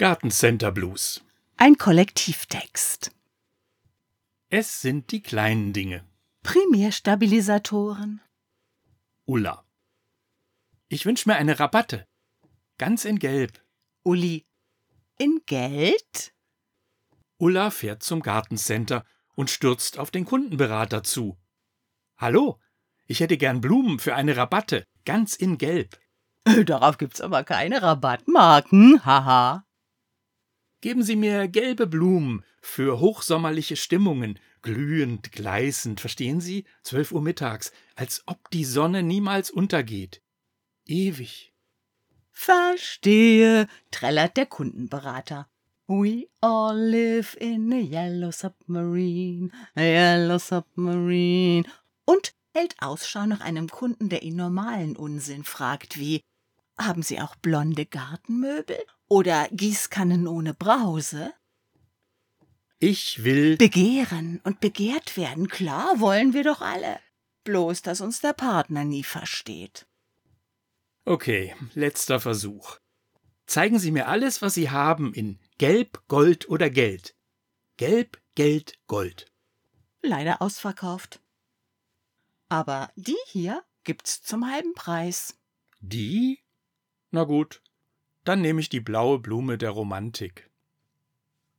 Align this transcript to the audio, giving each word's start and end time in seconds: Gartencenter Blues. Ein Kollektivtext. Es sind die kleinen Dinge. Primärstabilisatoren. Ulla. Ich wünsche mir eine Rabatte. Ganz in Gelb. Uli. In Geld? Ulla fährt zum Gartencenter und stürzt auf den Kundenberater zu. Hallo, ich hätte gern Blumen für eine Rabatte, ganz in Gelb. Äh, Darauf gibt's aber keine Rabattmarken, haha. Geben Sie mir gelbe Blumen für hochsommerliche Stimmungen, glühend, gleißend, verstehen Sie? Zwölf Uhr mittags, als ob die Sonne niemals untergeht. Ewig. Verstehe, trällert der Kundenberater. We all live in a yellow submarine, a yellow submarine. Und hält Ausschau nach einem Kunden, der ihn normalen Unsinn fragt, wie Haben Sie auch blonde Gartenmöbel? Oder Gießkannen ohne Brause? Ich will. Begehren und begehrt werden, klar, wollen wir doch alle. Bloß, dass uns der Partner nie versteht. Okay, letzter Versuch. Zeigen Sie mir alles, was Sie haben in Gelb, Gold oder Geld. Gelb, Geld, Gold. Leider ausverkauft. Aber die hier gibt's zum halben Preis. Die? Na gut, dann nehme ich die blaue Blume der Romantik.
Gartencenter 0.00 0.70
Blues. 0.70 1.24
Ein 1.56 1.76
Kollektivtext. 1.76 3.10
Es 4.48 4.80
sind 4.80 5.10
die 5.10 5.22
kleinen 5.24 5.72
Dinge. 5.72 6.04
Primärstabilisatoren. 6.44 8.20
Ulla. 9.24 9.64
Ich 10.86 11.04
wünsche 11.04 11.28
mir 11.28 11.34
eine 11.34 11.58
Rabatte. 11.58 12.06
Ganz 12.78 13.04
in 13.04 13.18
Gelb. 13.18 13.60
Uli. 14.04 14.46
In 15.18 15.40
Geld? 15.46 16.32
Ulla 17.38 17.70
fährt 17.70 18.04
zum 18.04 18.22
Gartencenter 18.22 19.04
und 19.34 19.50
stürzt 19.50 19.98
auf 19.98 20.12
den 20.12 20.24
Kundenberater 20.24 21.02
zu. 21.02 21.36
Hallo, 22.16 22.60
ich 23.06 23.18
hätte 23.18 23.36
gern 23.36 23.60
Blumen 23.60 23.98
für 23.98 24.14
eine 24.14 24.36
Rabatte, 24.36 24.84
ganz 25.04 25.34
in 25.34 25.58
Gelb. 25.58 25.98
Äh, 26.44 26.64
Darauf 26.64 26.98
gibt's 26.98 27.20
aber 27.20 27.42
keine 27.42 27.82
Rabattmarken, 27.82 29.04
haha. 29.04 29.64
Geben 30.80 31.02
Sie 31.02 31.16
mir 31.16 31.48
gelbe 31.48 31.88
Blumen 31.88 32.44
für 32.60 33.00
hochsommerliche 33.00 33.74
Stimmungen, 33.74 34.38
glühend, 34.62 35.32
gleißend, 35.32 36.00
verstehen 36.00 36.40
Sie? 36.40 36.64
Zwölf 36.82 37.10
Uhr 37.10 37.20
mittags, 37.20 37.72
als 37.96 38.22
ob 38.26 38.50
die 38.50 38.64
Sonne 38.64 39.02
niemals 39.02 39.50
untergeht. 39.50 40.22
Ewig. 40.86 41.52
Verstehe, 42.30 43.66
trällert 43.90 44.36
der 44.36 44.46
Kundenberater. 44.46 45.48
We 45.88 46.28
all 46.40 46.78
live 46.78 47.34
in 47.40 47.72
a 47.72 47.80
yellow 47.80 48.30
submarine, 48.30 49.50
a 49.74 49.80
yellow 49.80 50.38
submarine. 50.38 51.64
Und 52.04 52.34
hält 52.54 52.76
Ausschau 52.78 53.26
nach 53.26 53.40
einem 53.40 53.68
Kunden, 53.68 54.08
der 54.08 54.22
ihn 54.22 54.36
normalen 54.36 54.96
Unsinn 54.96 55.42
fragt, 55.42 55.98
wie 55.98 56.20
Haben 56.78 57.02
Sie 57.02 57.20
auch 57.20 57.34
blonde 57.36 57.86
Gartenmöbel? 57.86 58.78
Oder 59.08 59.48
Gießkannen 59.50 60.26
ohne 60.26 60.54
Brause? 60.54 61.32
Ich 62.78 63.24
will. 63.24 63.56
Begehren 63.56 64.40
und 64.44 64.60
begehrt 64.60 65.16
werden, 65.16 65.48
klar, 65.48 65.98
wollen 65.98 66.32
wir 66.32 66.44
doch 66.44 66.60
alle. 66.60 67.00
Bloß, 67.44 67.82
dass 67.82 68.00
uns 68.00 68.20
der 68.20 68.34
Partner 68.34 68.84
nie 68.84 69.02
versteht. 69.02 69.86
Okay, 71.04 71.56
letzter 71.74 72.20
Versuch. 72.20 72.78
Zeigen 73.46 73.78
Sie 73.78 73.90
mir 73.90 74.08
alles, 74.08 74.42
was 74.42 74.54
Sie 74.54 74.70
haben 74.70 75.14
in 75.14 75.40
Gelb, 75.56 76.02
Gold 76.06 76.48
oder 76.48 76.70
Geld. 76.70 77.16
Gelb, 77.78 78.20
Geld, 78.34 78.78
Gold. 78.86 79.32
Leider 80.02 80.42
ausverkauft. 80.42 81.20
Aber 82.48 82.92
die 82.94 83.16
hier 83.26 83.64
gibt's 83.84 84.22
zum 84.22 84.48
halben 84.48 84.74
Preis. 84.74 85.38
Die? 85.80 86.38
Na 87.10 87.24
gut, 87.24 87.62
dann 88.24 88.42
nehme 88.42 88.60
ich 88.60 88.68
die 88.68 88.80
blaue 88.80 89.18
Blume 89.18 89.56
der 89.56 89.70
Romantik. 89.70 90.47